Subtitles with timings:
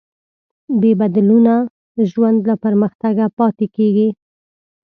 [0.81, 1.53] بېبدلونه
[2.09, 4.09] ژوند له پرمختګه پاتې کېږي.